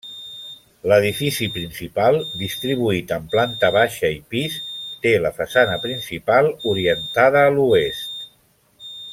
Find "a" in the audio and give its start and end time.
7.51-7.57